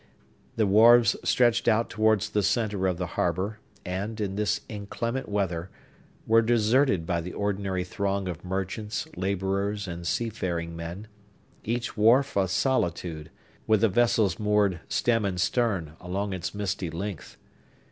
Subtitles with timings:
[0.55, 5.69] The wharves stretched out towards the centre of the harbor, and, in this inclement weather,
[6.25, 11.05] were deserted by the ordinary throng of merchants, laborers, and sea faring men;
[11.63, 13.29] each wharf a solitude,
[13.67, 17.37] with the vessels moored stem and stern, along its misty length.